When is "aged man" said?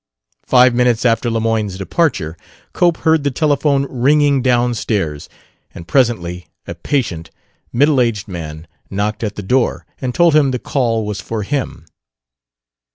8.01-8.65